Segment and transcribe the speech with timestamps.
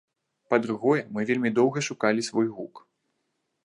[0.53, 2.87] Па-другое, мы вельмі доўга шукалі свой гук.